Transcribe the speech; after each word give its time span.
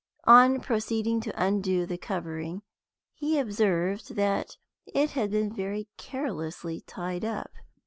On 0.25 0.59
proceeding 0.59 1.21
to 1.21 1.31
undo 1.39 1.85
the 1.85 1.95
covering, 1.95 2.63
he 3.13 3.37
observed 3.37 4.15
that 4.15 4.57
it 4.87 5.11
had 5.11 5.29
been 5.29 5.53
very 5.53 5.89
carelessly 5.97 6.81
tied 6.87 7.23
up. 7.23 7.51